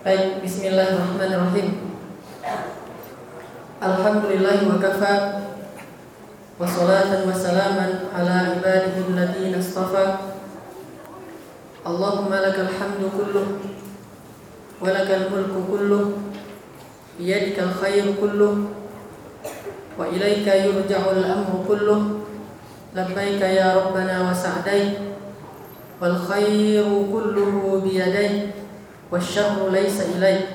[0.00, 1.92] Baik, bismillahirrahmanirrahim.
[3.84, 5.44] Alhamdulillah wa kafa
[6.56, 10.40] wa salatan wa salaman ala ibadihi alladhina istafa.
[11.84, 13.60] Allahumma lakal hamdu kulluh
[14.80, 16.16] wa lakal mulku kulluh
[17.20, 18.72] biyadikal khairu kulluh
[20.00, 22.24] wa ilaika yurja'ul amru kulluh
[22.96, 25.12] labbaika ya rabbana wa sa'daik
[26.00, 28.59] wal khairu kulluhu biyadaik
[29.12, 30.46] والشر ليس إليك.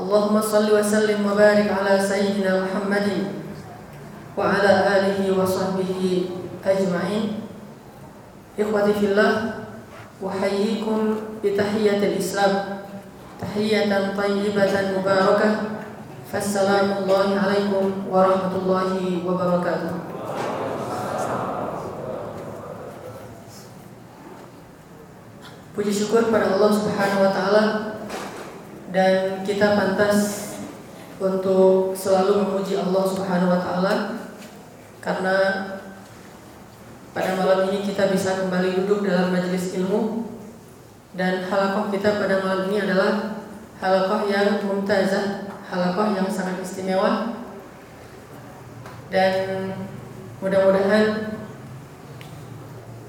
[0.00, 3.08] اللهم صل وسلم وبارك على سيدنا محمد
[4.38, 6.24] وعلى آله وصحبه
[6.64, 7.24] أجمعين.
[8.60, 9.54] إخوتي في الله
[10.20, 10.98] أحييكم
[11.44, 12.54] بتحية الإسلام.
[13.40, 15.50] تحية طيبة مباركة.
[16.32, 18.92] فالسلام الله عليكم ورحمة الله
[19.26, 20.09] وبركاته.
[25.70, 27.62] Puji syukur pada Allah Subhanahu wa taala
[28.90, 30.50] dan kita pantas
[31.22, 33.94] untuk selalu memuji Allah Subhanahu wa taala
[34.98, 35.36] karena
[37.14, 40.26] pada malam ini kita bisa kembali duduk dalam majelis ilmu
[41.14, 43.40] dan halakoh kita pada malam ini adalah
[43.80, 47.34] halakoh yang mumtazah, halakoh yang sangat istimewa.
[49.10, 49.74] Dan
[50.38, 51.34] mudah-mudahan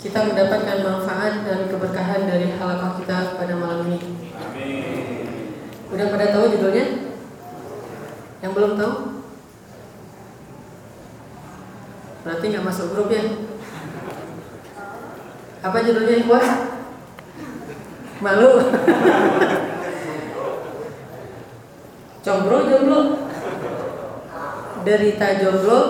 [0.01, 4.33] kita mendapatkan manfaat dan keberkahan dari halakah kita pada malam ini.
[4.33, 5.53] Amin.
[5.93, 6.85] Udah pada tahu judulnya?
[8.41, 8.93] Yang belum tahu?
[12.25, 13.21] Berarti nggak masuk grup ya?
[15.61, 16.47] Apa judulnya Ikhwan?
[18.25, 18.49] Malu?
[22.21, 22.99] jomblo jomblo
[24.85, 25.81] derita jomblo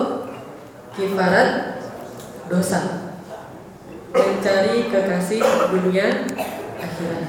[0.96, 1.76] kifarat
[2.48, 3.01] dosa
[4.12, 5.40] mencari kekasih
[5.72, 6.28] dunia
[6.76, 7.24] akhirat.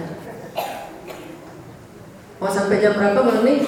[2.43, 3.59] Mau sampai jam berapa malam nih?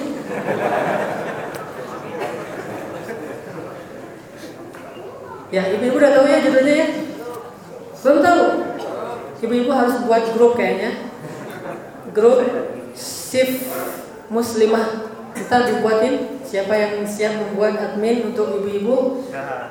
[5.48, 6.88] Ya, ibu-ibu udah tahu ya judulnya ya?
[8.04, 8.42] Belum tahu?
[9.40, 11.08] Ibu-ibu harus buat grup kayaknya.
[12.12, 12.44] Grup
[12.92, 13.72] shift
[14.28, 15.16] muslimah.
[15.32, 19.24] Kita dibuatin siapa yang siap membuat admin untuk ibu-ibu.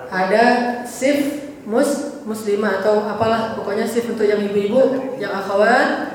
[0.09, 6.11] Ada shift mus muslimah atau apalah pokoknya shift untuk yang ibu-ibu, yang akhwat.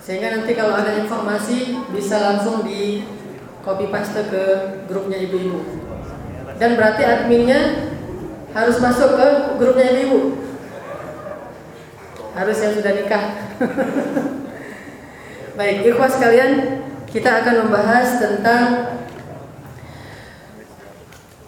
[0.00, 3.04] Sehingga nanti kalau ada informasi bisa langsung di
[3.60, 4.44] copy paste ke
[4.88, 5.60] grupnya ibu-ibu.
[6.56, 7.92] Dan berarti adminnya
[8.56, 9.28] harus masuk ke
[9.60, 10.40] grupnya ibu-ibu.
[12.32, 13.24] Harus yang sudah nikah.
[15.58, 18.64] Baik, ikhwas sekalian, kita akan membahas tentang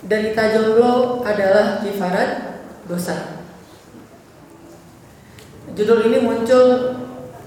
[0.05, 3.42] derita jomblo adalah kifarat dosa.
[5.71, 6.99] Judul ini muncul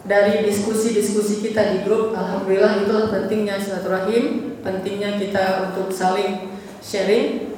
[0.07, 2.15] dari diskusi-diskusi kita di grup.
[2.15, 7.51] Alhamdulillah itulah pentingnya silaturahim, pentingnya kita untuk saling sharing.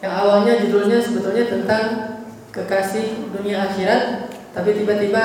[0.00, 1.84] Yang awalnya judulnya sebetulnya tentang
[2.50, 5.24] kekasih dunia akhirat, tapi tiba-tiba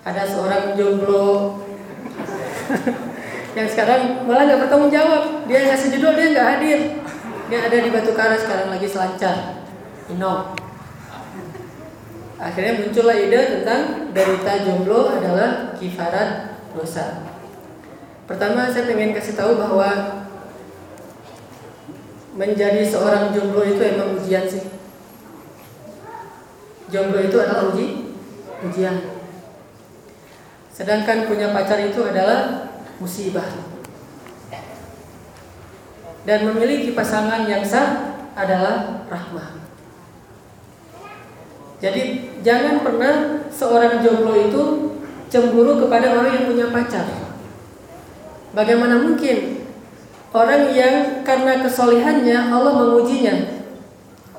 [0.00, 1.60] ada seorang jomblo
[3.58, 5.44] yang sekarang malah nggak bertanggung jawab.
[5.46, 6.78] Dia ngasih judul dia nggak hadir.
[7.52, 9.62] Dia ada di Batu Kara sekarang lagi selancar.
[10.10, 10.59] Ino.
[12.40, 17.28] Akhirnya muncullah ide tentang derita jomblo adalah kifarat dosa.
[18.24, 20.24] Pertama saya ingin kasih tahu bahwa
[22.32, 24.64] menjadi seorang jomblo itu emang ujian sih.
[26.88, 28.16] Jomblo itu adalah uji
[28.64, 29.20] ujian.
[30.72, 33.68] Sedangkan punya pacar itu adalah musibah.
[36.24, 39.60] Dan memiliki pasangan yang sah adalah rahmah.
[41.80, 44.62] Jadi jangan pernah seorang jomblo itu
[45.30, 47.06] cemburu kepada orang yang punya pacar.
[48.50, 49.62] Bagaimana mungkin
[50.34, 53.62] orang yang karena kesolihannya Allah mengujinya?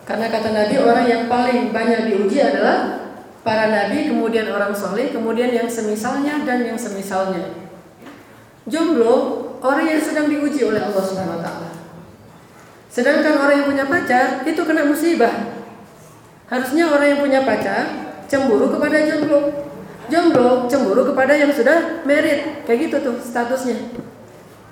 [0.04, 3.02] Karena kata Nabi orang yang paling banyak diuji adalah
[3.42, 7.58] para nabi, kemudian orang soleh, kemudian yang semisalnya dan yang semisalnya.
[8.70, 11.70] Jomblo orang yang sedang diuji oleh Allah Subhanahu Wa Taala.
[12.92, 15.51] Sedangkan orang yang punya pacar itu kena musibah.
[16.52, 17.84] Harusnya orang yang punya pacar
[18.28, 19.40] cemburu kepada jomblo.
[20.12, 22.68] Jomblo cemburu kepada yang sudah merit.
[22.68, 23.80] Kayak gitu tuh statusnya.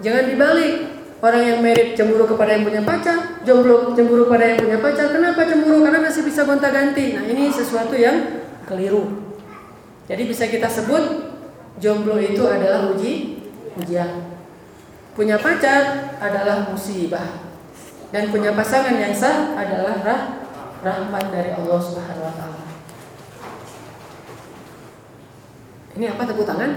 [0.04, 1.00] Jangan dibalik.
[1.20, 5.12] Orang yang merit cemburu kepada yang punya pacar, jomblo cemburu kepada yang punya pacar.
[5.12, 5.84] Kenapa cemburu?
[5.84, 7.12] Karena masih bisa gonta-ganti.
[7.12, 9.28] Nah, ini sesuatu yang keliru.
[10.08, 11.28] Jadi bisa kita sebut
[11.76, 13.36] jomblo itu adalah uji
[13.84, 14.32] ujian.
[15.12, 17.52] Punya pacar adalah musibah.
[18.16, 20.22] Dan punya pasangan yang sah adalah rah
[20.80, 22.64] rahmat dari Allah Subhanahu wa taala.
[26.00, 26.72] Ini apa tepuk tangan?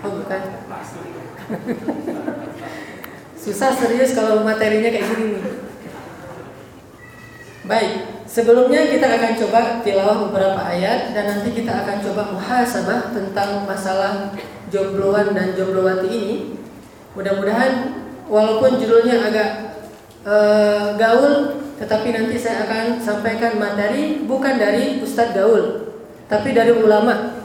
[0.00, 0.42] Oh bukan.
[3.44, 5.44] Susah serius kalau materinya kayak gini nih.
[7.64, 13.64] Baik, sebelumnya kita akan coba tilawah beberapa ayat dan nanti kita akan coba muhasabah tentang
[13.64, 14.36] masalah
[14.68, 16.36] jombloan dan jomblowati ini.
[17.16, 19.50] Mudah-mudahan walaupun judulnya agak
[20.28, 25.90] uh, gaul, tetapi nanti saya akan sampaikan materi bukan dari Ustadz Gaul,
[26.30, 27.40] tapi dari ulama.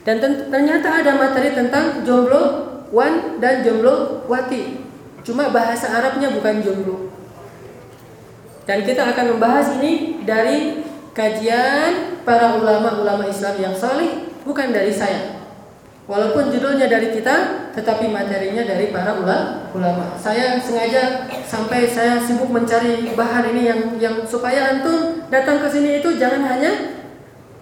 [0.00, 4.80] Dan ternyata ada materi tentang jomblo wan dan jomblo wati.
[5.20, 7.12] Cuma bahasa Arabnya bukan jomblo.
[8.64, 10.80] Dan kita akan membahas ini dari
[11.12, 15.39] kajian para ulama-ulama Islam yang salih, bukan dari saya.
[16.10, 20.18] Walaupun judulnya dari kita, tetapi materinya dari para ulama.
[20.18, 26.02] Saya sengaja sampai saya sibuk mencari bahan ini yang yang supaya antum datang ke sini
[26.02, 26.98] itu jangan hanya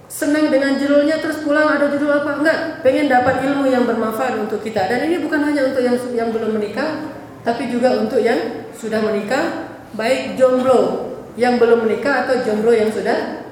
[0.09, 2.41] senang dengan judulnya terus pulang ada judul apa.
[2.41, 4.89] Enggak pengen dapat ilmu yang bermanfaat untuk kita.
[4.89, 7.05] Dan ini bukan hanya untuk yang yang belum menikah
[7.45, 13.45] tapi juga untuk yang sudah menikah baik jomblo yang belum menikah atau jomblo yang sudah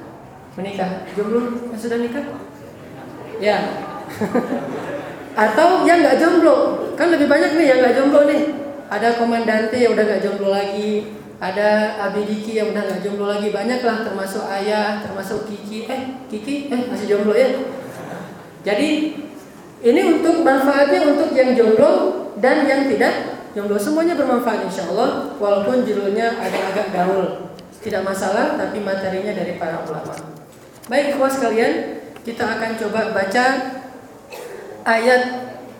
[0.57, 1.05] menikah.
[1.13, 2.25] Jomblo yang sudah nikah
[3.37, 3.57] ya
[5.37, 6.89] atau yang nggak jomblo.
[6.97, 8.41] Kan lebih banyak nih yang nggak jomblo nih.
[8.89, 11.13] Ada komandante yang udah nggak jomblo lagi.
[11.37, 13.53] Ada Abidiki yang udah nggak jomblo lagi.
[13.53, 15.85] Banyak lah termasuk ayah termasuk Kiki.
[15.85, 16.01] Eh
[16.33, 16.73] Kiki?
[16.73, 17.53] Eh masih jomblo ya?
[18.65, 18.89] Jadi
[19.85, 21.91] ini untuk manfaatnya untuk yang jomblo
[22.41, 23.77] dan yang tidak jomblo.
[23.77, 25.37] Semuanya bermanfaat insya Allah.
[25.37, 27.53] Walaupun judulnya ada agak gaul.
[27.77, 30.17] Tidak masalah tapi materinya dari para ulama.
[30.89, 32.01] Baik kuas kalian.
[32.25, 33.76] Kita akan coba baca
[34.87, 35.23] ayat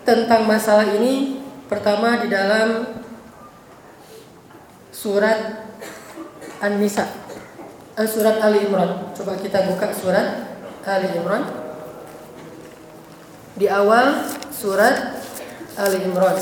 [0.04, 3.00] tentang masalah ini pertama di dalam
[4.92, 5.64] surat
[6.60, 7.08] An-Nisa
[7.96, 9.16] eh, surat Ali Imran.
[9.16, 11.48] Coba kita buka surat Ali Imran.
[13.56, 15.24] Di awal surat
[15.80, 16.36] Ali Imran.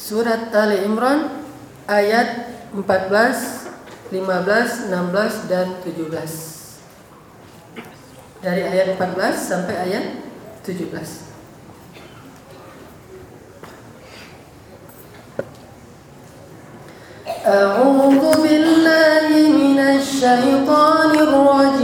[0.00, 1.42] Surat Ali Imran
[1.90, 3.55] ayat 14,
[4.10, 6.06] 15, 16 dan 17.
[8.42, 10.04] Dari ayat 14 sampai ayat
[10.62, 11.26] 17.
[17.46, 21.75] A'udzu billahi minasy syaithanir rajim.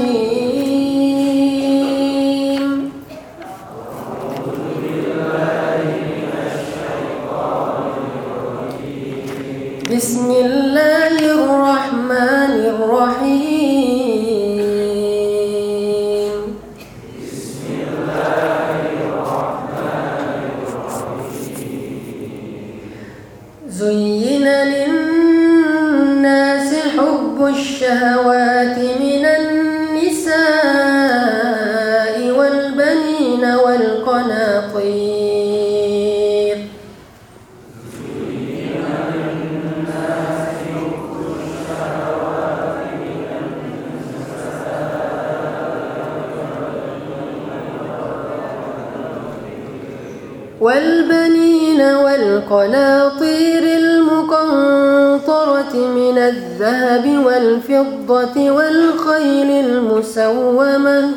[50.62, 61.10] والبنين والقناطير المقنطرة من الذهب والفضة والخيل المسومة.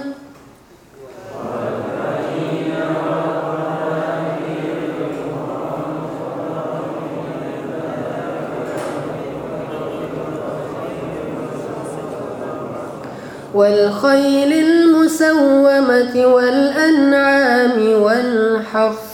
[13.54, 19.05] والخيل المسومة والأنعام والحرث.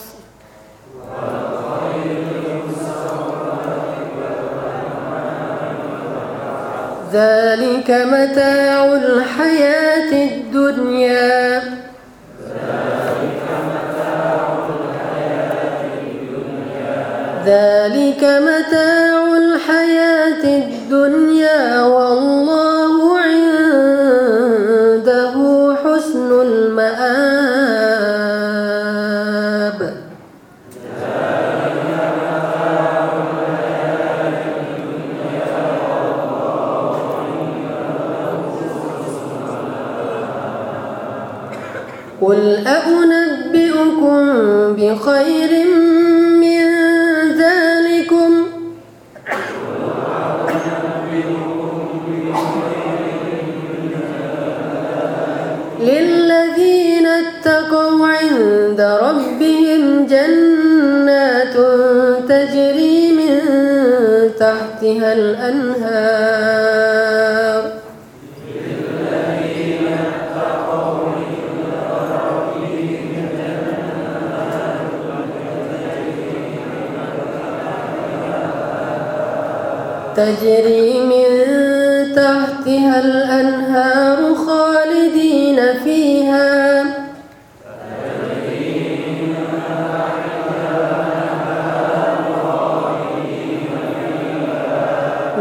[7.13, 11.62] ذلك متاع الحياة الدنيا.
[17.46, 21.84] ذلك متاع الحياة الدنيا.
[21.84, 22.40] والله
[42.22, 44.22] قل أنبئكم
[44.75, 45.66] بخير
[46.42, 46.66] من
[47.38, 48.32] ذلكم
[55.80, 61.54] للذين اتقوا عند ربهم جنات
[62.30, 63.40] تجري من
[64.40, 66.90] تحت تحتها الأنهار
[80.22, 81.30] تجري من
[82.16, 86.84] تحتها الأنهار خالدين فيها.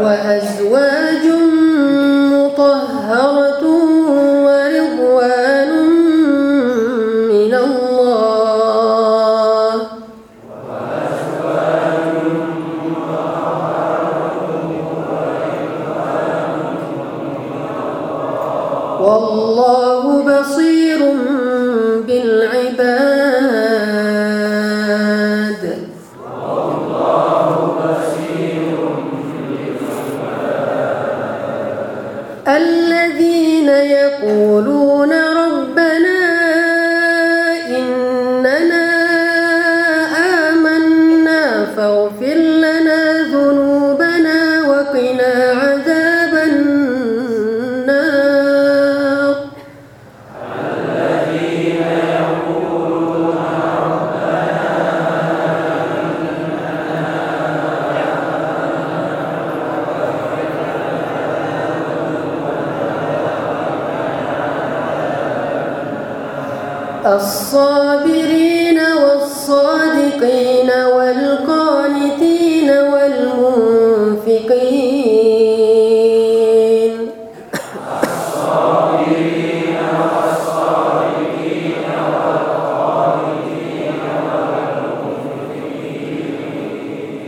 [0.01, 0.50] وأزواج
[19.11, 20.80] والله بصير.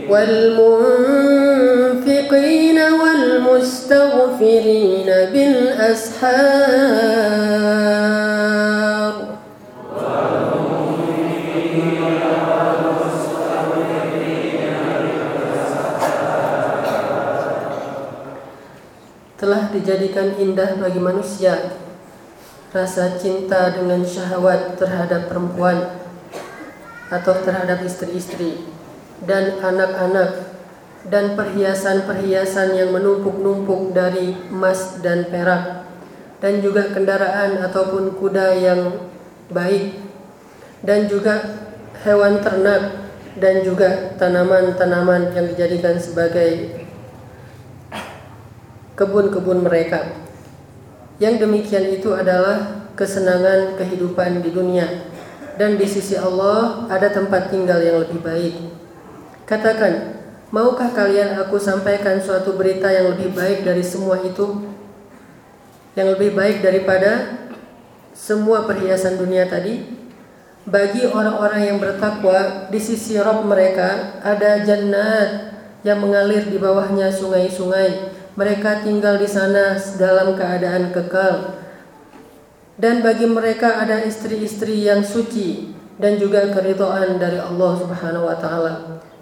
[0.09, 1.59] والمنفقين
[3.01, 4.29] والمستغفرين
[5.33, 6.79] بالأسحار
[19.39, 21.71] telah dijadikan indah bagi manusia
[22.75, 25.79] rasa cinta dengan syahwat terhadap perempuan
[27.07, 28.67] atau terhadap istri-istri
[29.24, 30.54] dan anak-anak
[31.08, 35.84] dan perhiasan-perhiasan yang menumpuk-numpuk dari emas dan perak
[36.40, 38.80] dan juga kendaraan ataupun kuda yang
[39.52, 39.96] baik
[40.84, 41.64] dan juga
[42.04, 43.04] hewan ternak
[43.40, 46.84] dan juga tanaman-tanaman yang dijadikan sebagai
[48.94, 50.14] kebun-kebun mereka.
[51.18, 54.86] Yang demikian itu adalah kesenangan kehidupan di dunia
[55.58, 58.83] dan di sisi Allah ada tempat tinggal yang lebih baik.
[59.44, 64.64] Katakan, maukah kalian aku sampaikan suatu berita yang lebih baik dari semua itu?
[65.92, 67.44] Yang lebih baik daripada
[68.16, 69.84] semua perhiasan dunia tadi?
[70.64, 75.52] Bagi orang-orang yang bertakwa di sisi Rob mereka ada jannat
[75.84, 81.60] yang mengalir di bawahnya sungai-sungai mereka tinggal di sana dalam keadaan kekal.
[82.74, 88.74] Dan bagi mereka ada istri-istri yang suci dan juga keridhaan dari Allah Subhanahu wa taala.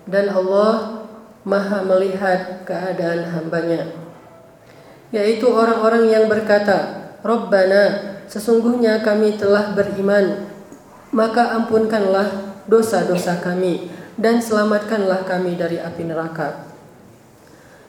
[0.09, 1.05] Dan Allah
[1.43, 3.91] Maha melihat keadaan hambanya.
[5.11, 10.47] Yaitu orang-orang yang berkata, "Rabbana, sesungguhnya kami telah beriman,
[11.11, 16.73] maka ampunkanlah dosa-dosa kami dan selamatkanlah kami dari api neraka."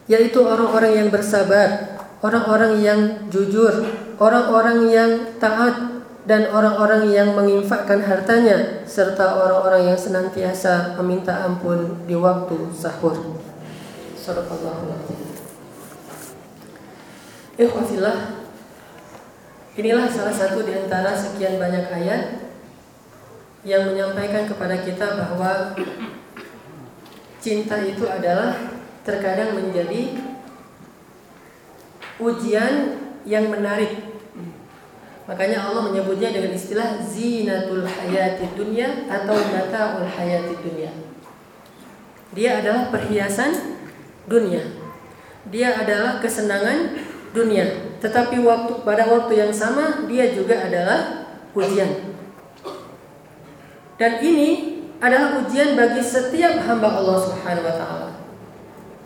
[0.08, 3.00] yaitu orang-orang yang bersabar, orang-orang yang
[3.32, 3.88] jujur,
[4.20, 5.93] orang-orang yang taat
[6.24, 13.40] dan orang-orang yang menginfakkan hartanya serta orang-orang yang senantiasa meminta ampun di waktu sahur.
[17.54, 18.44] Ikhwafillah
[19.74, 22.46] Inilah salah satu di antara sekian banyak ayat
[23.66, 25.74] yang menyampaikan kepada kita bahwa
[27.42, 28.54] cinta itu adalah
[29.02, 30.14] terkadang menjadi
[32.22, 34.14] ujian yang menarik.
[35.24, 40.92] Makanya Allah menyebutnya dengan istilah zinatul hayati dunya atau mataul hayati dunya.
[42.36, 43.80] Dia adalah perhiasan
[44.28, 44.68] dunia.
[45.48, 47.00] Dia adalah kesenangan
[47.32, 47.96] dunia.
[48.04, 52.12] Tetapi waktu pada waktu yang sama dia juga adalah ujian.
[53.96, 54.50] Dan ini
[55.00, 58.12] adalah ujian bagi setiap hamba Allah Subhanahu wa taala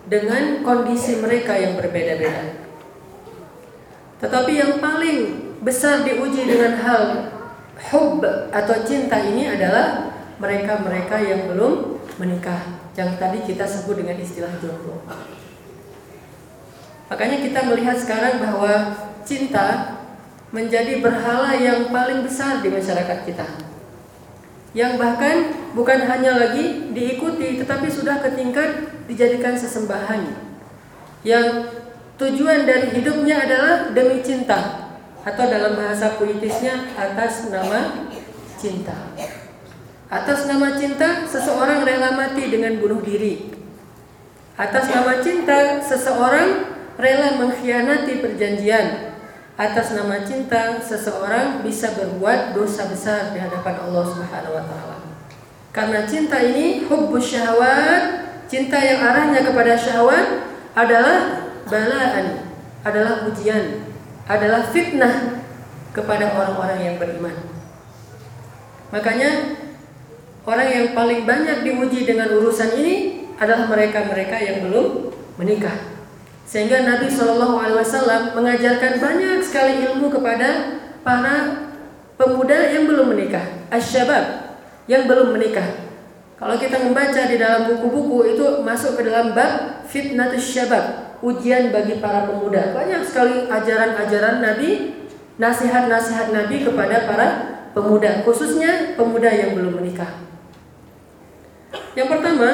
[0.07, 2.57] dengan kondisi mereka yang berbeda-beda.
[4.17, 7.27] Tetapi yang paling besar diuji dengan hal
[7.91, 8.23] hub
[8.55, 15.03] atau cinta ini adalah mereka-mereka yang belum menikah, yang tadi kita sebut dengan istilah jomblo.
[17.11, 18.95] Makanya kita melihat sekarang bahwa
[19.27, 19.99] cinta
[20.55, 23.47] menjadi berhala yang paling besar di masyarakat kita.
[24.71, 25.35] Yang bahkan
[25.75, 30.31] bukan hanya lagi diikuti tetapi sudah ke tingkat dijadikan sesembahan.
[31.27, 31.75] Yang
[32.15, 34.86] tujuan dari hidupnya adalah demi cinta
[35.27, 38.07] atau dalam bahasa puitisnya atas nama
[38.55, 39.11] cinta.
[40.07, 43.51] Atas nama cinta seseorang rela mati dengan bunuh diri.
[44.55, 49.19] Atas nama cinta seseorang rela mengkhianati perjanjian.
[49.57, 54.97] Atas nama cinta, seseorang bisa berbuat dosa besar di hadapan Allah Subhanahu wa taala.
[55.73, 60.45] Karena cinta ini hubbus syahwat, cinta yang arahnya kepada syahwat
[60.77, 62.53] adalah balaan,
[62.85, 63.86] adalah ujian,
[64.27, 65.43] adalah fitnah
[65.95, 67.35] kepada orang-orang yang beriman.
[68.91, 69.59] Makanya
[70.43, 72.95] orang yang paling banyak diuji dengan urusan ini
[73.39, 75.95] adalah mereka-mereka yang belum menikah.
[76.47, 81.67] Sehingga Nabi Shallallahu Alaihi Wasallam mengajarkan banyak sekali ilmu kepada para
[82.15, 84.55] pemuda yang belum menikah, asyabab
[84.87, 85.86] yang belum menikah.
[86.37, 91.97] Kalau kita membaca di dalam buku-buku itu masuk ke dalam bab fitnatus syabab, ujian bagi
[91.97, 92.77] para pemuda.
[92.77, 95.01] Banyak sekali ajaran-ajaran Nabi,
[95.41, 97.27] nasihat-nasihat Nabi kepada para
[97.73, 100.13] pemuda, khususnya pemuda yang belum menikah.
[101.97, 102.49] Yang pertama,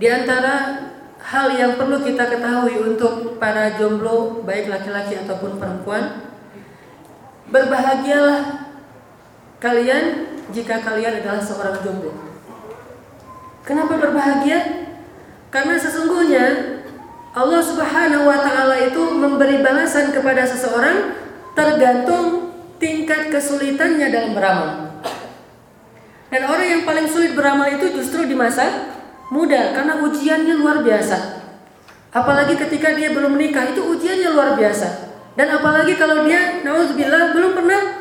[0.00, 0.88] di antara
[1.20, 6.32] hal yang perlu kita ketahui untuk para jomblo baik laki-laki ataupun perempuan
[7.52, 8.72] berbahagialah
[9.60, 12.29] kalian jika kalian adalah seorang jomblo
[13.70, 14.90] kenapa berbahagia
[15.54, 16.46] karena sesungguhnya
[17.30, 21.14] Allah Subhanahu wa taala itu memberi balasan kepada seseorang
[21.54, 22.50] tergantung
[22.82, 24.90] tingkat kesulitannya dalam beramal
[26.30, 28.94] dan orang yang paling sulit beramal itu justru di masa
[29.34, 31.42] muda karena ujiannya luar biasa.
[32.14, 35.10] Apalagi ketika dia belum menikah itu ujiannya luar biasa.
[35.34, 37.99] Dan apalagi kalau dia naudzubillah belum pernah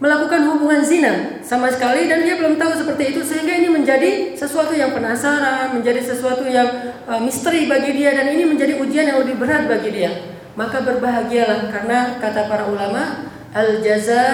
[0.00, 4.72] melakukan hubungan zina sama sekali dan dia belum tahu seperti itu sehingga ini menjadi sesuatu
[4.72, 9.36] yang penasaran, menjadi sesuatu yang uh, misteri bagi dia dan ini menjadi ujian yang lebih
[9.36, 10.10] berat bagi dia.
[10.56, 14.24] Maka berbahagialah karena kata para ulama al jaza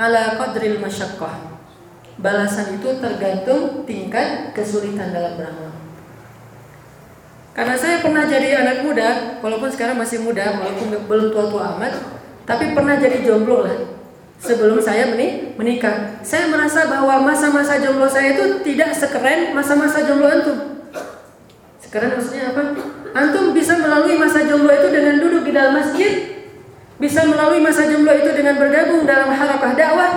[0.00, 1.48] ala qadril masyaqqah
[2.18, 5.70] balasan itu tergantung tingkat kesulitan dalam beramal.
[7.54, 11.90] Karena saya pernah jadi anak muda, walaupun sekarang masih muda, walaupun belum tua-tua amat,
[12.46, 13.97] tapi pernah jadi jomblo lah.
[14.38, 15.18] Sebelum saya
[15.58, 20.58] menikah, saya merasa bahwa masa-masa jomblo saya itu tidak sekeren masa-masa jomblo antum.
[21.82, 22.78] Sekeren maksudnya apa?
[23.18, 26.38] Antum bisa melalui masa jomblo itu dengan duduk di dalam masjid,
[27.02, 30.10] bisa melalui masa jomblo itu dengan bergabung dalam harakah dakwah,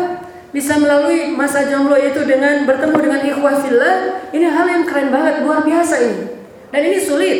[0.53, 3.95] bisa melalui masa jomblo itu dengan bertemu dengan ikhwah fillah,
[4.29, 6.23] ini hal yang keren banget, luar biasa ini.
[6.69, 7.39] Dan ini sulit.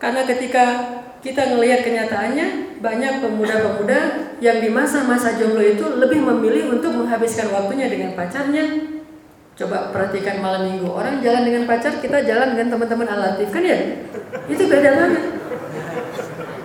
[0.00, 0.91] Karena ketika
[1.22, 3.98] kita melihat kenyataannya, banyak pemuda-pemuda
[4.42, 8.90] yang di masa-masa jomblo itu lebih memilih untuk menghabiskan waktunya dengan pacarnya.
[9.54, 14.02] Coba perhatikan malam minggu, orang jalan dengan pacar, kita jalan dengan teman-teman alatif, kan ya?
[14.50, 15.24] Itu beda banget.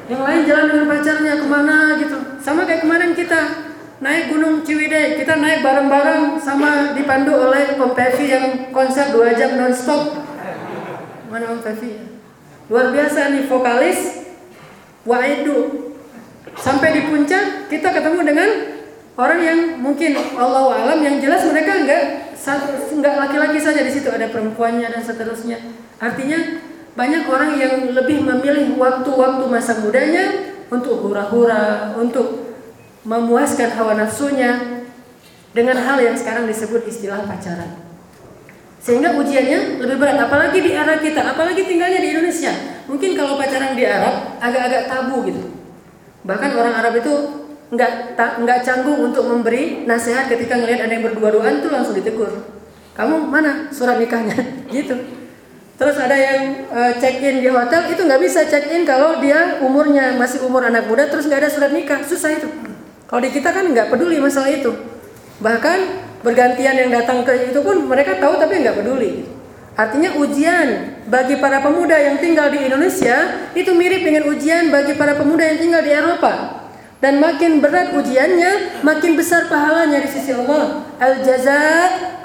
[0.10, 2.18] Yang lain jalan dengan pacarnya ke mana gitu.
[2.42, 3.68] Sama kayak kemarin kita
[3.98, 9.58] naik Gunung Ciwidey kita naik bareng-bareng sama dipandu oleh Om Pevi yang konser dua jam
[9.58, 10.22] nonstop
[11.34, 11.98] mana Om Pevi
[12.70, 14.27] luar biasa nih vokalis
[15.08, 15.96] Waidu
[16.60, 18.50] sampai di puncak kita ketemu dengan
[19.16, 22.04] orang yang mungkin Allah alam yang jelas mereka enggak
[22.92, 25.64] enggak laki-laki saja di situ ada perempuannya dan seterusnya
[25.98, 26.60] artinya
[26.98, 32.48] banyak orang yang lebih memilih waktu-waktu masa mudanya untuk hura-hura untuk
[33.08, 34.84] memuaskan hawa nafsunya
[35.56, 37.82] dengan hal yang sekarang disebut istilah pacaran.
[38.78, 42.77] Sehingga ujiannya lebih berat, apalagi di era kita, apalagi tinggalnya di Indonesia.
[42.88, 45.44] Mungkin kalau pacaran di Arab agak-agak tabu gitu.
[46.24, 47.14] Bahkan orang Arab itu
[47.68, 52.32] nggak nggak canggung untuk memberi nasihat ketika ngelihat ada yang berdua-duaan tuh langsung ditegur.
[52.96, 54.36] Kamu mana surat nikahnya?
[54.76, 54.96] gitu.
[55.78, 59.62] Terus ada yang uh, check in di hotel itu nggak bisa check in kalau dia
[59.62, 62.50] umurnya masih umur anak muda terus nggak ada surat nikah susah itu.
[63.06, 64.74] Kalau di kita kan nggak peduli masalah itu.
[65.38, 65.80] Bahkan
[66.26, 69.37] bergantian yang datang ke itu pun mereka tahu tapi nggak peduli.
[69.78, 75.14] Artinya ujian bagi para pemuda yang tinggal di Indonesia itu mirip dengan ujian bagi para
[75.14, 76.34] pemuda yang tinggal di Eropa.
[76.98, 80.82] Dan makin berat ujiannya, makin besar pahalanya di sisi Allah.
[80.98, 81.62] Al jaza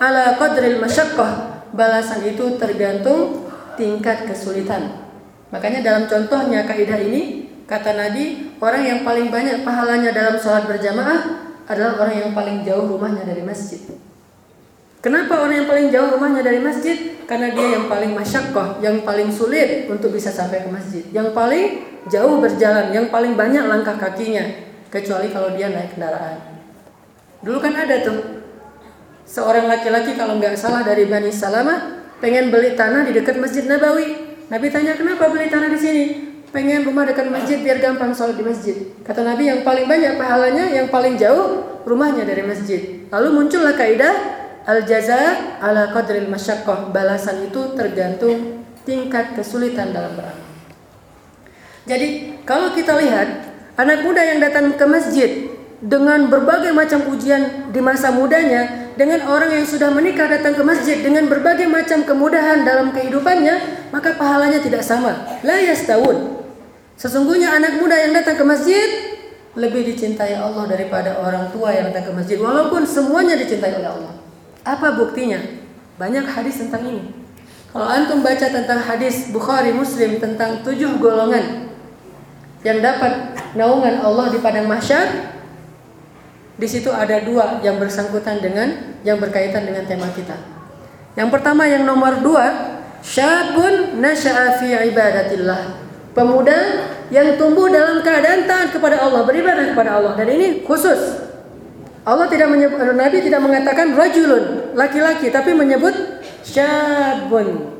[0.01, 1.61] ala qadril masyaqqah.
[1.77, 3.45] Balasan itu tergantung
[3.77, 5.05] tingkat kesulitan.
[5.53, 11.49] Makanya dalam contohnya kaidah ini Kata Nabi, orang yang paling banyak pahalanya dalam sholat berjamaah
[11.65, 13.81] adalah orang yang paling jauh rumahnya dari masjid.
[15.03, 17.19] Kenapa orang yang paling jauh rumahnya dari masjid?
[17.27, 21.03] Karena dia yang paling masyakoh, yang paling sulit untuk bisa sampai ke masjid.
[21.11, 24.47] Yang paling jauh berjalan, yang paling banyak langkah kakinya,
[24.95, 26.38] kecuali kalau dia naik kendaraan.
[27.43, 28.47] Dulu kan ada tuh
[29.27, 34.38] seorang laki-laki kalau nggak salah dari Bani Salamah pengen beli tanah di dekat Masjid Nabawi.
[34.47, 36.05] Nabi tanya kenapa beli tanah di sini?
[36.55, 38.77] Pengen rumah dekat masjid biar gampang sholat di masjid.
[39.03, 43.03] Kata Nabi yang paling banyak pahalanya, yang paling jauh rumahnya dari masjid.
[43.11, 44.32] Lalu muncullah kaidah
[44.66, 46.90] al jaza ala qadril masyaqqah.
[46.90, 50.51] Balasan itu tergantung tingkat kesulitan dalam beramal.
[51.87, 53.29] Jadi kalau kita lihat
[53.75, 55.31] anak muda yang datang ke masjid
[55.83, 61.03] dengan berbagai macam ujian di masa mudanya, dengan orang yang sudah menikah datang ke masjid
[61.03, 65.42] dengan berbagai macam kemudahan dalam kehidupannya, maka pahalanya tidak sama.
[65.42, 66.38] La yastawun.
[66.94, 69.18] Sesungguhnya anak muda yang datang ke masjid
[69.59, 74.22] lebih dicintai Allah daripada orang tua yang datang ke masjid walaupun semuanya dicintai oleh Allah.
[74.62, 75.42] Apa buktinya?
[75.98, 77.03] Banyak hadis tentang ini.
[77.72, 81.72] Kalau antum baca tentang hadis Bukhari Muslim tentang tujuh golongan
[82.62, 85.35] yang dapat naungan Allah di padang mahsyar,
[86.61, 90.37] di situ ada dua yang bersangkutan dengan yang berkaitan dengan tema kita.
[91.16, 95.81] Yang pertama yang nomor dua, syabun nasya'a ibadatillah.
[96.12, 96.59] Pemuda
[97.09, 100.12] yang tumbuh dalam keadaan taat kepada Allah, beribadah kepada Allah.
[100.12, 101.32] Dan ini khusus.
[102.03, 105.95] Allah tidak menyebut Nabi tidak mengatakan rajulun, laki-laki, tapi menyebut
[106.43, 107.71] syabun.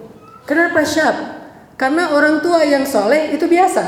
[0.47, 1.43] Kenapa syab?
[1.75, 3.83] Karena orang tua yang soleh itu biasa.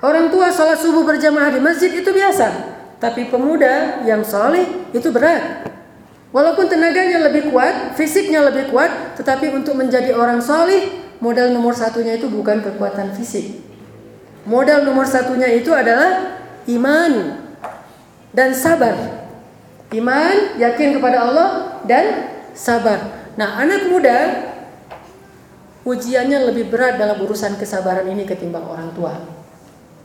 [0.00, 2.76] Orang tua sholat subuh berjamaah di masjid itu biasa.
[2.96, 5.68] Tapi pemuda yang soleh itu berat.
[6.32, 12.16] Walaupun tenaganya lebih kuat, fisiknya lebih kuat, tetapi untuk menjadi orang soleh, modal nomor satunya
[12.16, 13.60] itu bukan kekuatan fisik.
[14.48, 17.12] Modal nomor satunya itu adalah iman
[18.32, 19.23] dan sabar.
[19.94, 21.48] Iman, yakin kepada Allah
[21.86, 23.30] dan sabar.
[23.38, 24.18] Nah, anak muda
[25.86, 29.14] ujiannya lebih berat dalam urusan kesabaran ini ketimbang orang tua.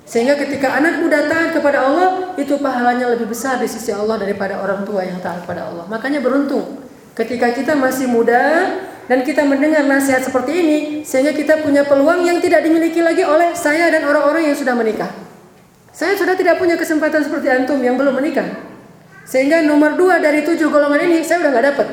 [0.10, 4.58] Sehingga ketika anak muda taat kepada Allah, itu pahalanya lebih besar di sisi Allah daripada
[4.58, 5.86] orang tua yang taat kepada Allah.
[5.86, 6.82] Makanya beruntung
[7.13, 8.73] ketika kita masih muda
[9.06, 13.54] dan kita mendengar nasihat seperti ini, sehingga kita punya peluang yang tidak dimiliki lagi oleh
[13.58, 15.10] saya dan orang-orang yang sudah menikah.
[15.93, 18.68] Saya sudah tidak punya kesempatan seperti antum yang belum menikah.
[19.29, 21.87] Sehingga nomor dua dari tujuh golongan ini saya udah nggak dapat.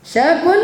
[0.00, 0.60] Syabun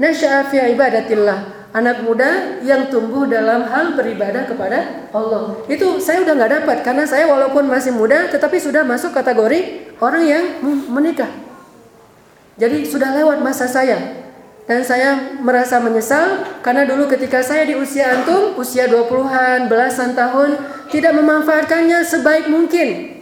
[0.00, 5.60] nasya'a ibadatillah anak muda yang tumbuh dalam hal beribadah kepada Allah.
[5.68, 10.24] Itu saya udah nggak dapat karena saya walaupun masih muda tetapi sudah masuk kategori orang
[10.24, 10.44] yang
[10.88, 11.28] menikah.
[12.56, 14.24] Jadi sudah lewat masa saya.
[14.68, 20.60] Dan saya merasa menyesal karena dulu ketika saya di usia antum, usia 20-an, belasan tahun,
[20.92, 23.17] tidak memanfaatkannya sebaik mungkin.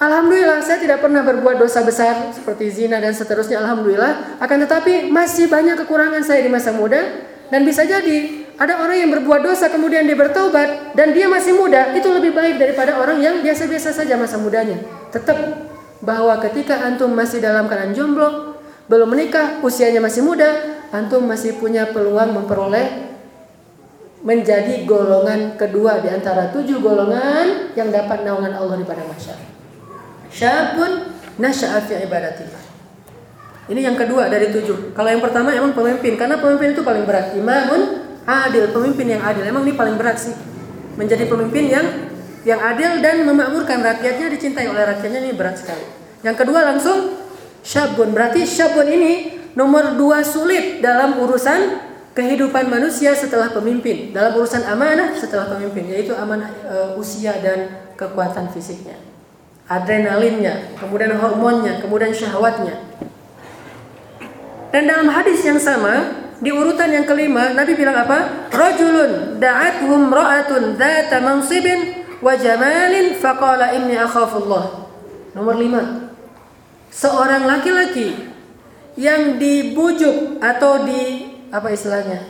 [0.00, 5.52] Alhamdulillah saya tidak pernah berbuat dosa besar seperti zina dan seterusnya Alhamdulillah Akan tetapi masih
[5.52, 10.06] banyak kekurangan saya di masa muda dan bisa jadi ada orang yang berbuat dosa kemudian
[10.06, 14.38] dia bertobat dan dia masih muda itu lebih baik daripada orang yang biasa-biasa saja masa
[14.38, 14.78] mudanya.
[15.10, 15.36] Tetap
[16.04, 21.88] bahwa ketika antum masih dalam keadaan jomblo, belum menikah, usianya masih muda, antum masih punya
[21.88, 23.10] peluang memperoleh
[24.20, 29.59] menjadi golongan kedua di antara tujuh golongan yang dapat naungan Allah di padang mahsyar.
[30.30, 32.62] Syabun nasya'a fi ibadatillah.
[33.70, 34.94] Ini yang kedua dari tujuh.
[34.98, 37.38] Kalau yang pertama emang pemimpin, karena pemimpin itu paling berat.
[37.38, 39.46] Imamun adil, pemimpin yang adil.
[39.46, 40.34] Emang ini paling berat sih.
[40.98, 41.86] Menjadi pemimpin yang
[42.42, 45.86] yang adil dan memakmurkan rakyatnya dicintai oleh rakyatnya ini berat sekali.
[46.26, 47.14] Yang kedua langsung
[47.62, 48.10] syabun.
[48.10, 49.12] Berarti syabun ini
[49.54, 51.78] nomor dua sulit dalam urusan
[52.16, 54.10] kehidupan manusia setelah pemimpin.
[54.10, 59.09] Dalam urusan amanah setelah pemimpin, yaitu amanah e, usia dan kekuatan fisiknya.
[59.70, 62.74] Adrenalinnya, kemudian hormonnya, kemudian syahwatnya.
[64.74, 68.50] Dan dalam hadis yang sama, di urutan yang kelima, Nabi bilang apa?
[68.50, 74.90] Rajulun da'athum ra'atun dzata mansibin wa jamalin faqala inni akhafullah.
[75.38, 76.10] Nomor lima.
[76.90, 78.26] Seorang laki-laki
[78.98, 82.26] yang dibujuk atau di apa istilahnya?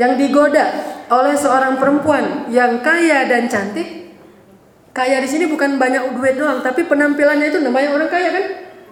[0.00, 0.64] Yang digoda
[1.12, 3.99] oleh seorang perempuan yang kaya dan cantik.
[4.90, 8.44] Kaya di sini bukan banyak duit doang, tapi penampilannya itu namanya orang kaya kan?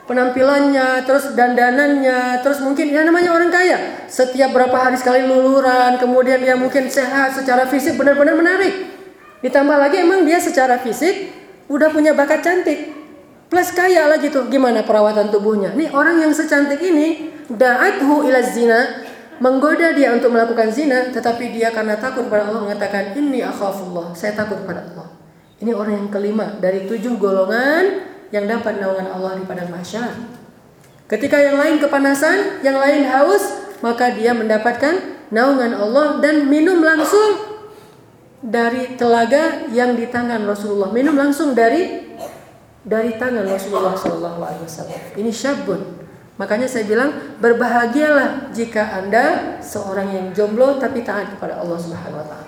[0.08, 4.08] penampilannya, terus dandanannya, terus mungkin ya namanya orang kaya.
[4.08, 8.88] Setiap berapa hari sekali luluran, kemudian dia mungkin sehat secara fisik benar-benar menarik.
[9.44, 11.30] Ditambah lagi emang dia secara fisik
[11.68, 12.96] udah punya bakat cantik.
[13.52, 15.76] Plus kaya lagi tuh gimana perawatan tubuhnya.
[15.76, 19.04] Nih orang yang secantik ini da'athu ila zina
[19.38, 24.34] menggoda dia untuk melakukan zina tetapi dia karena takut kepada Allah mengatakan ini akhafullah saya
[24.34, 24.97] takut kepada Allah
[25.58, 30.14] ini orang yang kelima dari tujuh golongan yang dapat naungan Allah di padang mahsyar.
[31.08, 33.42] Ketika yang lain kepanasan, yang lain haus,
[33.80, 37.58] maka dia mendapatkan naungan Allah dan minum langsung
[38.38, 40.94] dari telaga yang di tangan Rasulullah.
[40.94, 42.06] Minum langsung dari
[42.86, 45.00] dari tangan Rasulullah Shallallahu Alaihi Wasallam.
[45.18, 45.80] Ini syabun.
[46.38, 47.10] Makanya saya bilang
[47.42, 52.47] berbahagialah jika anda seorang yang jomblo tapi taat kepada Allah Subhanahu Wa Taala.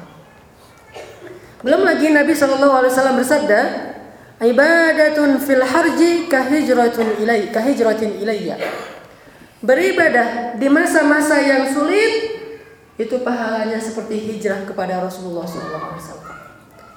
[1.61, 3.61] Belum lagi Nabi Wasallam bersabda,
[4.41, 8.57] ibadatun fil harji kahijratun ilai kahijratin ilayya.
[9.61, 12.41] Beribadah di masa-masa yang sulit
[12.97, 16.01] itu pahalanya seperti hijrah kepada Rasulullah SAW.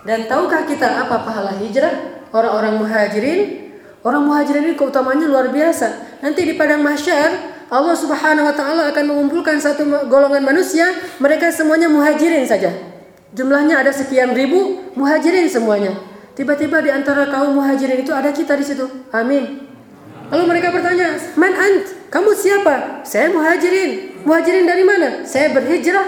[0.07, 2.23] Dan tahukah kita apa pahala hijrah?
[2.31, 3.67] Orang-orang muhajirin,
[3.99, 6.19] orang muhajirin ini keutamanya luar biasa.
[6.23, 10.87] Nanti di padang mahsyar Allah Subhanahu wa taala akan mengumpulkan satu golongan manusia,
[11.19, 12.92] mereka semuanya muhajirin saja.
[13.33, 15.97] Jumlahnya ada sekian ribu, muhajirin semuanya.
[16.37, 18.85] Tiba-tiba di antara kaum muhajirin itu ada kita di situ.
[19.13, 19.69] Amin.
[20.29, 21.85] Lalu mereka bertanya, "Man ant?
[22.09, 25.25] Kamu siapa?" "Saya muhajirin." Muhajirin dari mana?
[25.25, 26.05] Saya berhijrah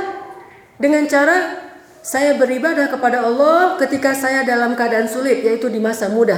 [0.81, 1.65] dengan cara
[2.05, 6.37] saya beribadah kepada Allah ketika saya dalam keadaan sulit yaitu di masa muda.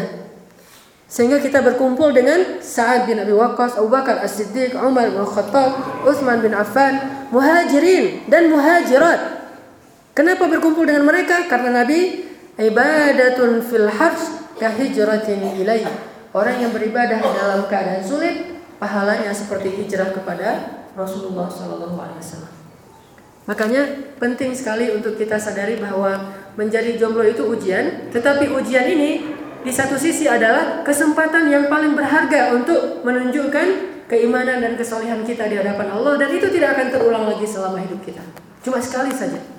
[1.07, 6.43] Sehingga kita berkumpul dengan Sa'ad bin Abi Waqqas, Abu Bakar As-Siddiq, Umar bin Khattab, Utsman
[6.43, 6.99] bin Affan,
[7.31, 9.36] muhajirin dan muhajirat.
[10.17, 11.45] Kenapa berkumpul dengan mereka?
[11.45, 12.25] Karena Nabi
[12.57, 15.85] ibadatun fil harj kahijratin ilaih.
[16.33, 22.49] Orang yang beribadah dalam keadaan sulit, pahalanya seperti hijrah kepada Rasulullah Wasallam.
[23.45, 29.21] Makanya penting sekali untuk kita sadari bahwa menjadi jomblo itu ujian, tetapi ujian ini
[29.61, 33.67] di satu sisi adalah kesempatan yang paling berharga untuk menunjukkan
[34.09, 38.01] keimanan dan kesolehan kita di hadapan Allah dan itu tidak akan terulang lagi selama hidup
[38.01, 38.25] kita.
[38.65, 39.56] Cuma sekali saja.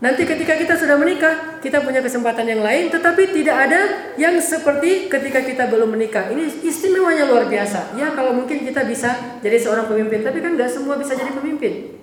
[0.00, 3.80] Nanti ketika kita sudah menikah, kita punya kesempatan yang lain, tetapi tidak ada
[4.16, 6.32] yang seperti ketika kita belum menikah.
[6.32, 7.92] Ini istimewanya luar biasa.
[8.00, 9.12] Ya kalau mungkin kita bisa
[9.44, 12.00] jadi seorang pemimpin, tapi kan nggak semua bisa jadi pemimpin.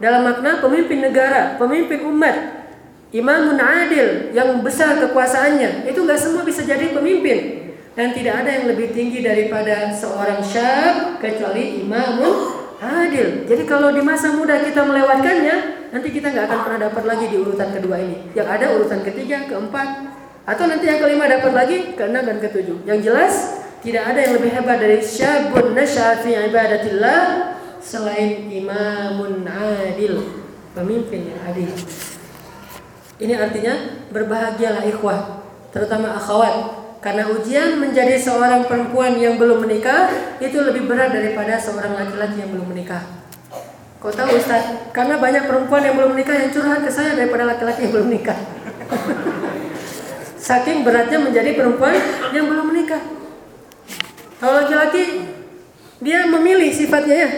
[0.00, 2.36] Dalam makna pemimpin negara, pemimpin umat,
[3.12, 7.68] imamun adil yang besar kekuasaannya, itu nggak semua bisa jadi pemimpin.
[7.92, 13.48] Dan tidak ada yang lebih tinggi daripada seorang syab kecuali imamun adil.
[13.48, 15.56] Jadi kalau di masa muda kita melewatkannya,
[15.94, 18.30] nanti kita nggak akan pernah dapat lagi di urutan kedua ini.
[18.36, 19.88] Yang ada urutan ketiga, keempat,
[20.46, 22.84] atau nanti yang kelima dapat lagi keenam dan ketujuh.
[22.84, 23.34] Yang jelas
[23.80, 27.20] tidak ada yang lebih hebat dari syabun nasyafi ibadatillah
[27.78, 30.42] selain imamun adil,
[30.74, 31.70] pemimpin yang adil.
[33.16, 35.40] Ini artinya berbahagialah ikhwah,
[35.72, 40.10] terutama akhwat, karena ujian menjadi seorang perempuan yang belum menikah
[40.42, 43.04] itu lebih berat daripada seorang laki-laki yang belum menikah.
[44.00, 47.88] Kau tahu Ustaz, karena banyak perempuan yang belum menikah yang curhat ke saya daripada laki-laki
[47.88, 48.38] yang belum menikah.
[50.46, 51.96] Saking beratnya menjadi perempuan
[52.30, 53.02] yang belum menikah.
[54.36, 55.32] Kalau laki-laki
[55.98, 57.30] dia memilih sifatnya ya.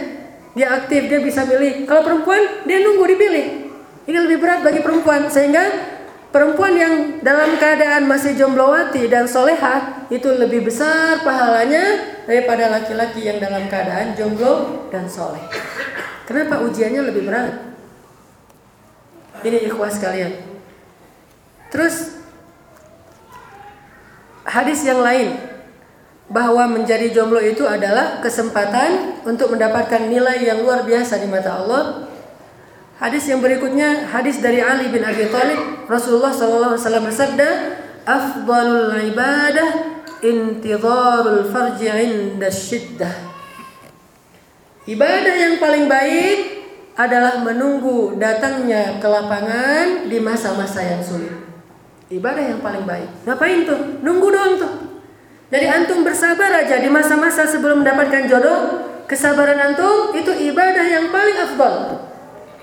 [0.59, 1.87] Dia aktif, dia bisa milih.
[1.87, 3.47] Kalau perempuan dia nunggu dipilih.
[4.09, 5.97] Ini lebih berat bagi perempuan sehingga
[6.29, 13.41] perempuan yang dalam keadaan masih jomblowati dan soleha itu lebih besar pahalanya daripada laki-laki yang
[13.41, 15.41] dalam keadaan jomblo dan soleh.
[16.29, 17.57] Kenapa ujiannya lebih berat?
[19.41, 20.37] Ini ikhwas sekalian.
[21.73, 22.21] Terus
[24.45, 25.37] hadis yang lain
[26.29, 32.08] bahwa menjadi jomblo itu adalah kesempatan untuk mendapatkan nilai yang luar biasa di mata Allah.
[32.98, 37.48] Hadis yang berikutnya hadis dari Ali bin Abi Thalib Rasulullah sallallahu alaihi wasallam bersabda,
[38.02, 39.70] "Afdalul ibadah
[40.18, 43.14] intidharul farji 'inda syiddah."
[44.82, 46.38] Ibadah yang paling baik
[46.98, 51.30] adalah menunggu datangnya ke lapangan di masa-masa yang sulit.
[52.11, 53.06] Ibadah yang paling baik.
[53.22, 54.02] Ngapain tuh?
[54.02, 54.74] Nunggu doang tuh.
[55.54, 58.90] Jadi antum bersabar aja di masa-masa sebelum mendapatkan jodoh.
[59.06, 62.08] Kesabaran antum itu ibadah yang paling afdal.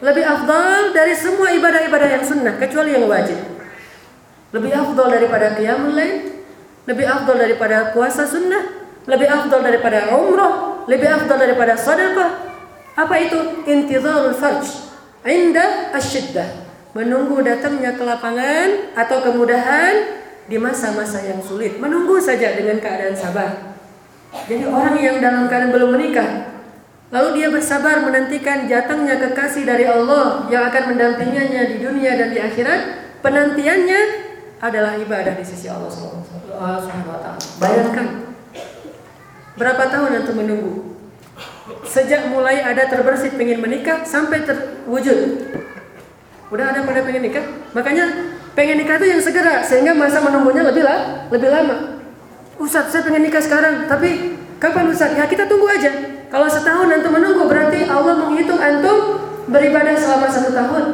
[0.05, 3.41] Lebih afdal dari semua ibadah-ibadah yang sunnah kecuali yang wajib.
[4.53, 6.45] Lebih afdal daripada qiyamul lain,
[6.85, 12.53] lebih afdal daripada puasa sunnah, lebih afdal daripada umrah, lebih afdal daripada sedekah.
[12.93, 13.65] Apa itu?
[13.65, 14.93] Intizarul farj.
[15.25, 16.69] Inda asyiddah.
[16.93, 21.81] Menunggu datangnya ke lapangan atau kemudahan di masa-masa yang sulit.
[21.81, 23.73] Menunggu saja dengan keadaan sabar.
[24.45, 26.54] Jadi orang yang dalam keadaan belum menikah,
[27.15, 32.43] lalu dia bersabar menantikan datangnya kekasih dari Allah yang akan mendampinginya di dunia dan di
[32.43, 32.79] akhirat,
[33.23, 34.01] penantiannya
[34.59, 37.39] adalah ibadah di sisi Allah Subhanahu wa taala.
[37.63, 38.07] Bayangkan
[39.55, 40.99] Berapa tahun antum menunggu?
[41.87, 45.47] Sejak mulai ada terbersit pengen menikah sampai terwujud.
[46.51, 47.45] Udah ada pada pengen nikah?
[47.71, 52.03] Makanya pengen nikah itu yang segera sehingga masa menunggunya lebih lah, lebih lama.
[52.59, 55.15] Ustaz, saya pengen nikah sekarang, tapi kapan Ustaz?
[55.15, 56.14] Ya kita tunggu aja.
[56.29, 58.97] Kalau setahun antum menunggu berarti Allah menghitung antum
[59.49, 60.85] beribadah selama satu tahun.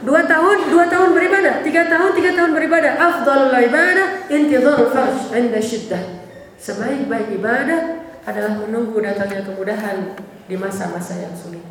[0.00, 1.60] Dua tahun, dua tahun beribadah.
[1.60, 2.96] Tiga tahun, tiga tahun beribadah.
[2.96, 6.24] Afdalul ibadah intidharul farj inda syiddah.
[6.56, 10.16] Sebaik-baik ibadah adalah menunggu datangnya kemudahan
[10.48, 11.64] di masa-masa yang sulit.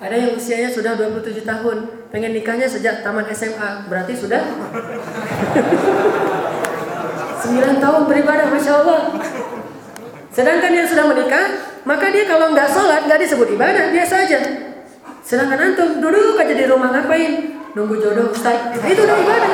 [0.00, 4.40] Ada yang usianya sudah 27 tahun, pengen nikahnya sejak taman SMA, berarti sudah
[7.40, 9.00] 9 tahun beribadah, Masya Allah.
[10.30, 11.46] Sedangkan yang sudah menikah,
[11.82, 14.38] maka dia kalau nggak sholat, nggak disebut ibadah, biasa aja.
[15.26, 17.58] Sedangkan antum duduk aja di rumah ngapain?
[17.74, 18.74] Nunggu jodoh Ustaz.
[18.74, 19.50] Nah, itu udah ibadah.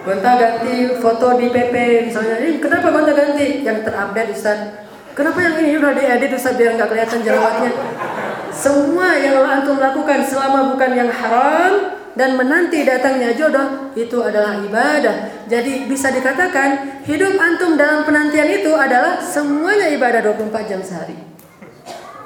[0.00, 1.74] Gonta ganti foto di PP
[2.08, 2.40] misalnya.
[2.40, 3.60] Ini kenapa gonta ganti?
[3.60, 4.58] Yang terupdate Ustaz.
[5.12, 7.72] Kenapa yang ini udah diedit Ustaz biar nggak kelihatan jerawatnya?
[8.48, 15.48] Semua yang antum lakukan selama bukan yang haram dan menanti datangnya jodoh itu adalah ibadah.
[15.48, 21.16] Jadi bisa dikatakan hidup antum dalam penantian itu adalah semuanya ibadah 24 jam sehari.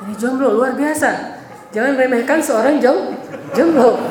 [0.03, 1.39] Ini jomblo luar biasa.
[1.71, 3.15] Jangan remehkan seorang jom,
[3.55, 4.03] jomblo.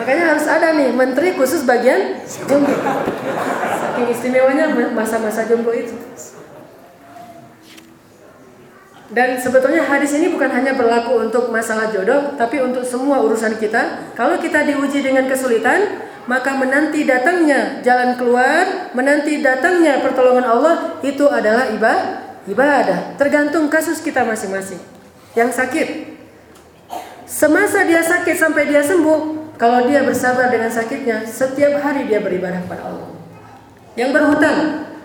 [0.00, 2.72] Makanya harus ada nih menteri khusus bagian jomblo.
[3.84, 5.92] Saking istimewanya masa-masa jomblo itu.
[9.08, 14.12] Dan sebetulnya hadis ini bukan hanya berlaku untuk masalah jodoh, tapi untuk semua urusan kita.
[14.12, 21.24] Kalau kita diuji dengan kesulitan, maka menanti datangnya jalan keluar, menanti datangnya pertolongan Allah itu
[21.24, 21.72] adalah
[22.44, 23.16] ibadah.
[23.16, 24.76] Tergantung kasus kita masing-masing.
[25.32, 25.88] Yang sakit,
[27.24, 32.60] semasa dia sakit sampai dia sembuh, kalau dia bersabar dengan sakitnya, setiap hari dia beribadah
[32.60, 33.08] kepada Allah.
[33.96, 34.58] Yang berhutang,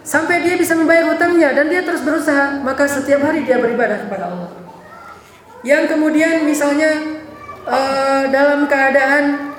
[0.03, 4.29] sampai dia bisa membayar hutangnya dan dia terus berusaha, maka setiap hari dia beribadah kepada
[4.29, 4.51] Allah.
[5.63, 7.23] Yang kemudian misalnya
[7.63, 9.55] uh, dalam keadaan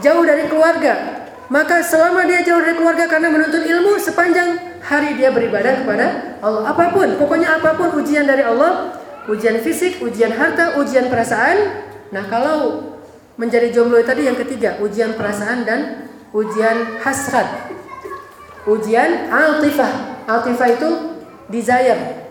[0.00, 5.28] jauh dari keluarga, maka selama dia jauh dari keluarga karena menuntut ilmu sepanjang hari dia
[5.28, 6.06] beribadah kepada
[6.40, 6.72] Allah.
[6.72, 8.96] Apa pun, pokoknya apa pun ujian dari Allah,
[9.28, 11.84] ujian fisik, ujian harta, ujian perasaan.
[12.16, 12.92] Nah, kalau
[13.36, 17.65] menjadi jomblo tadi yang ketiga, ujian perasaan dan ujian hasrat
[18.66, 20.26] ujian altifah.
[20.26, 20.88] Altifah itu
[21.46, 22.26] desire,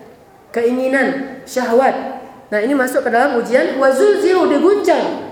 [0.51, 2.19] keinginan, syahwat.
[2.51, 5.31] Nah, ini masuk ke dalam ujian wazul ziru diguncang.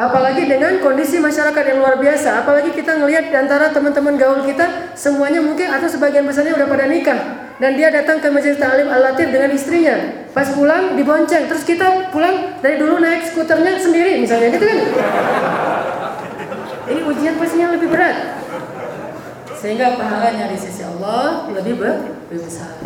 [0.00, 4.96] Apalagi dengan kondisi masyarakat yang luar biasa, apalagi kita ngelihat di antara teman-teman gaul kita
[4.96, 7.20] semuanya mungkin atau sebagian besarnya udah pada nikah
[7.60, 10.26] dan dia datang ke masjid ta'lim al-latif dengan istrinya.
[10.32, 14.78] Pas pulang dibonceng, terus kita pulang dari dulu naik skuternya sendiri misalnya gitu kan.
[16.88, 18.41] Ini ujian pastinya lebih berat
[19.62, 21.78] sehingga pahalanya di sisi Allah lebih,
[22.34, 22.82] besar.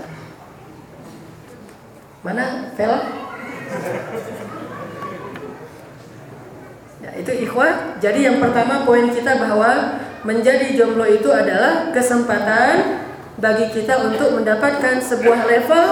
[2.21, 3.01] Mana Vela?
[7.01, 7.97] Ya, itu ikhwah.
[7.97, 13.01] Jadi yang pertama poin kita bahwa menjadi jomblo itu adalah kesempatan
[13.41, 15.87] bagi kita untuk mendapatkan sebuah level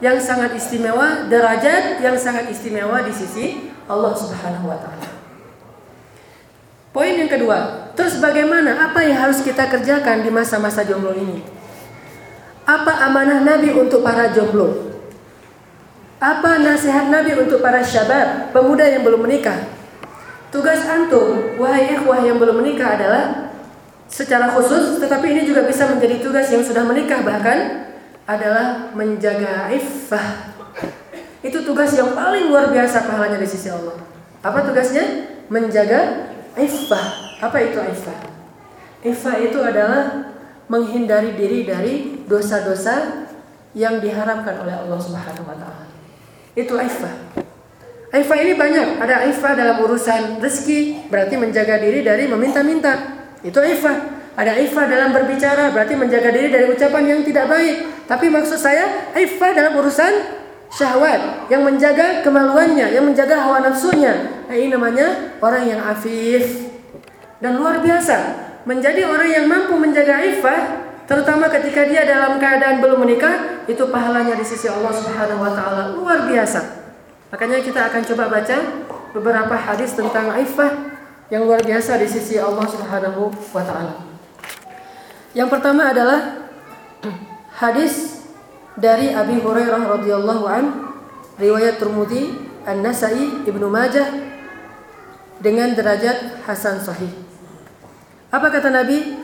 [0.00, 5.19] yang sangat istimewa, derajat yang sangat istimewa di sisi Allah Subhanahu wa taala.
[6.90, 8.88] Poin yang kedua, Terus bagaimana?
[8.88, 11.44] Apa yang harus kita kerjakan di masa-masa jomblo ini?
[12.64, 14.96] Apa amanah Nabi untuk para jomblo?
[16.16, 19.68] Apa nasihat Nabi untuk para syabab, pemuda yang belum menikah?
[20.48, 23.52] Tugas antum, wahai ikhwah yang belum menikah adalah
[24.08, 27.84] secara khusus, tetapi ini juga bisa menjadi tugas yang sudah menikah bahkan
[28.24, 30.56] adalah menjaga iffah.
[31.44, 34.00] Itu tugas yang paling luar biasa pahalanya di sisi Allah.
[34.40, 35.36] Apa tugasnya?
[35.52, 37.38] Menjaga iffah.
[37.40, 38.18] Apa itu ifah?
[39.00, 40.32] Ifah itu adalah
[40.70, 41.94] menghindari diri dari
[42.30, 43.26] dosa-dosa
[43.74, 45.86] yang diharamkan oleh Allah Subhanahu wa taala.
[46.54, 47.14] Itu ifah.
[48.10, 48.98] Ifah ini banyak.
[48.98, 53.22] Ada ifah dalam urusan rezeki, berarti menjaga diri dari meminta-minta.
[53.46, 54.18] Itu ifah.
[54.34, 58.06] Ada ifah dalam berbicara, berarti menjaga diri dari ucapan yang tidak baik.
[58.10, 60.39] Tapi maksud saya, ifah dalam urusan
[60.70, 64.46] syahwat, yang menjaga kemaluannya, yang menjaga hawa nafsunya.
[64.46, 66.70] Nah, ini namanya orang yang afif,
[67.40, 68.16] dan luar biasa
[68.68, 74.36] menjadi orang yang mampu menjaga iffah terutama ketika dia dalam keadaan belum menikah itu pahalanya
[74.36, 76.60] di sisi Allah Subhanahu wa taala luar biasa.
[77.32, 78.56] Makanya kita akan coba baca
[79.16, 80.92] beberapa hadis tentang iffah
[81.32, 83.94] yang luar biasa di sisi Allah Subhanahu wa taala.
[85.32, 86.46] Yang pertama adalah
[87.64, 88.19] hadis
[88.80, 90.64] dari Abi Hurairah radhiyallahu an
[91.36, 92.32] riwayat Tirmidzi,
[92.64, 94.08] An-Nasa'i, Ibnu Majah
[95.40, 97.12] dengan derajat hasan sahih.
[98.32, 99.20] Apa kata Nabi?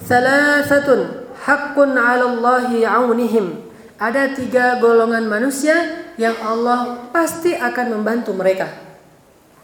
[0.00, 3.68] Salasatun haqqun 'ala Allahi 'aunihim.
[4.00, 8.64] Ada tiga golongan manusia yang Allah pasti akan membantu mereka.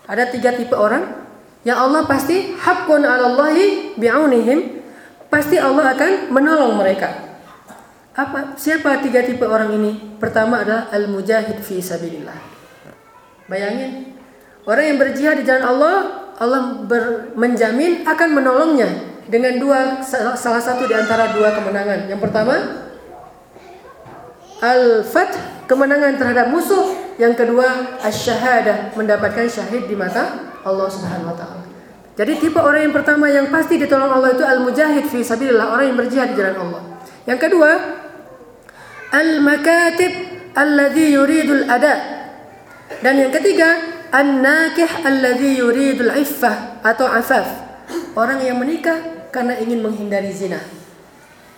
[0.05, 1.25] Ada tiga tipe orang
[1.64, 4.85] yang Allah pasti haqqun 'ala Allahi bi'aunihim.
[5.33, 7.26] Pasti Allah akan menolong mereka.
[8.17, 10.17] Apa siapa tiga tipe orang ini?
[10.17, 12.41] Pertama adalah al-mujahid fi sabilillah.
[13.45, 14.17] Bayangin
[14.67, 15.95] Orang yang berjihad di jalan Allah,
[16.43, 18.91] Allah ber, menjamin akan menolongnya
[19.31, 20.03] dengan dua
[20.35, 22.11] salah satu di antara dua kemenangan.
[22.11, 22.55] Yang pertama,
[24.59, 25.39] al-fath,
[25.71, 26.99] kemenangan terhadap musuh.
[27.14, 31.62] Yang kedua, asy-syahadah, mendapatkan syahid di mata Allah Subhanahu wa taala.
[32.19, 35.99] Jadi tipe orang yang pertama yang pasti ditolong Allah itu al-mujahid fi sabilillah, orang yang
[36.01, 36.83] berjihad di jalan Allah.
[37.23, 37.71] Yang kedua,
[39.12, 40.12] al-makatib
[40.57, 41.94] alladhi yuridul ada.
[43.02, 43.76] Dan yang ketiga,
[44.14, 47.46] an-nakih alladhi yuridul iffah atau afaf.
[48.16, 50.59] Orang yang menikah karena ingin menghindari zina.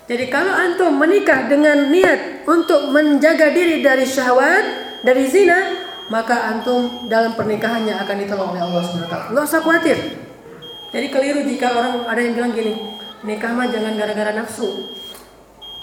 [0.09, 4.65] Jadi kalau antum menikah dengan niat untuk menjaga diri dari syahwat,
[5.05, 5.77] dari zina,
[6.09, 9.15] maka antum dalam pernikahannya akan ditolong oleh Allah SWT.
[9.37, 9.99] Nggak usah khawatir.
[10.89, 12.75] Jadi keliru jika orang ada yang bilang gini,
[13.21, 14.89] nikah mah jangan gara-gara nafsu.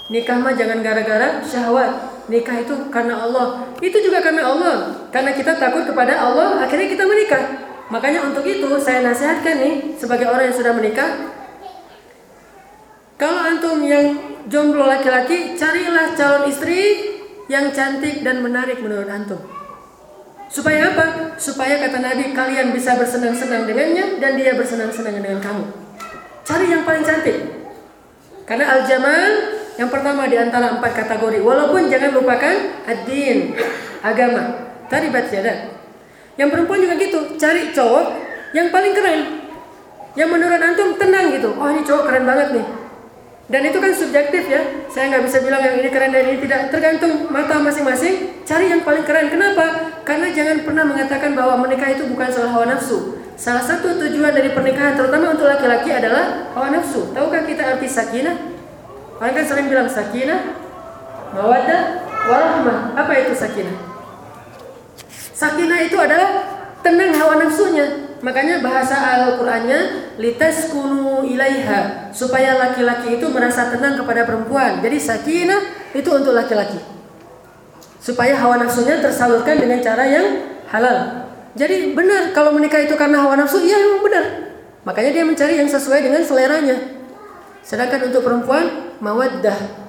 [0.05, 1.91] Nikah mah jangan gara-gara syahwat.
[2.29, 3.65] Nikah itu karena Allah.
[3.81, 4.75] Itu juga karena Allah.
[5.09, 7.43] Karena kita takut kepada Allah, akhirnya kita menikah.
[7.89, 11.09] Makanya untuk itu saya nasihatkan nih sebagai orang yang sudah menikah,
[13.15, 14.17] kalau antum yang
[14.51, 17.13] jomblo laki-laki, carilah calon istri
[17.47, 19.39] yang cantik dan menarik menurut antum.
[20.51, 21.37] Supaya apa?
[21.39, 25.65] Supaya kata Nabi kalian bisa bersenang-senang dengannya dan dia bersenang-senang dengan kamu.
[26.45, 27.37] Cari yang paling cantik.
[28.45, 31.43] Karena al-jamal yang pertama di antara empat kategori.
[31.43, 32.55] Walaupun jangan lupakan
[32.87, 33.55] ad-din,
[33.99, 34.71] agama.
[34.87, 35.39] Tadi baca
[36.35, 38.05] Yang perempuan juga gitu, cari cowok
[38.55, 39.21] yang paling keren.
[40.15, 41.51] Yang menurut antum tenang gitu.
[41.59, 42.65] Oh ini cowok keren banget nih.
[43.45, 44.61] Dan itu kan subjektif ya.
[44.87, 46.71] Saya nggak bisa bilang yang ini keren dan ini tidak.
[46.71, 48.41] Tergantung mata masing-masing.
[48.47, 49.27] Cari yang paling keren.
[49.27, 49.91] Kenapa?
[50.07, 53.19] Karena jangan pernah mengatakan bahwa menikah itu bukan soal hawa nafsu.
[53.35, 57.11] Salah satu tujuan dari pernikahan, terutama untuk laki-laki adalah hawa nafsu.
[57.11, 58.54] Tahukah kita arti sakinah?
[59.15, 60.59] Orang kan sering bilang sakinah,
[61.31, 61.81] mawaddah,
[62.27, 62.79] warahmah.
[62.99, 63.75] Apa itu sakinah?
[65.35, 66.29] Sakinah itu adalah
[66.83, 68.15] tenang hawa nafsunya.
[68.23, 70.15] Makanya bahasa Al-Qur'annya
[70.71, 74.79] kunu ilaiha supaya laki-laki itu merasa tenang kepada perempuan.
[74.81, 76.79] Jadi sakinah itu untuk laki-laki.
[77.99, 80.27] Supaya hawa nafsunya tersalurkan dengan cara yang
[80.71, 81.27] halal.
[81.55, 84.25] Jadi benar kalau menikah itu karena hawa nafsu, iya memang benar.
[84.83, 86.94] Makanya dia mencari yang sesuai dengan seleranya.
[87.65, 89.85] Sedangkan untuk perempuan mawaddah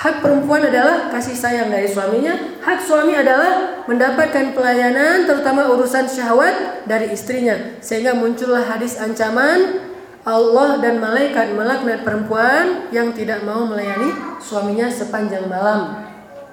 [0.00, 2.32] Hak perempuan adalah kasih sayang dari suaminya.
[2.64, 7.76] Hak suami adalah mendapatkan pelayanan terutama urusan syahwat dari istrinya.
[7.84, 9.84] Sehingga muncullah hadis ancaman
[10.24, 16.00] Allah dan malaikat melaknat perempuan yang tidak mau melayani suaminya sepanjang malam.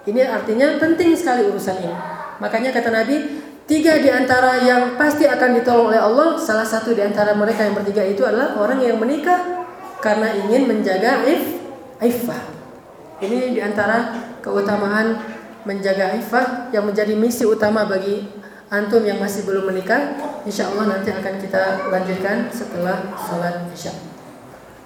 [0.03, 1.95] Ini artinya penting sekali urusan ini.
[2.43, 6.99] Makanya kata Nabi, tiga di antara yang pasti akan ditolong oleh Allah, salah satu di
[6.99, 9.56] antara mereka yang bertiga itu adalah orang yang menikah
[10.01, 11.57] karena ingin menjaga if,
[12.01, 12.43] iffah.
[13.17, 14.13] Ini di antara
[14.45, 15.17] keutamaan
[15.65, 18.29] menjaga ifah yang menjadi misi utama bagi
[18.69, 20.15] antum yang masih belum menikah.
[20.47, 24.16] Insya Allah nanti akan kita lanjutkan setelah sholat isya.